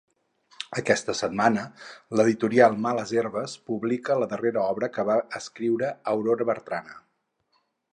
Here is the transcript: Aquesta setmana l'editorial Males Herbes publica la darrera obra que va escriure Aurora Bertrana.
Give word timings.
Aquesta 0.81 1.13
setmana 1.19 1.65
l'editorial 2.21 2.79
Males 2.87 3.13
Herbes 3.21 3.55
publica 3.71 4.19
la 4.25 4.33
darrera 4.35 4.67
obra 4.75 4.93
que 4.97 5.09
va 5.13 5.23
escriure 5.43 5.95
Aurora 6.17 6.53
Bertrana. 6.55 7.03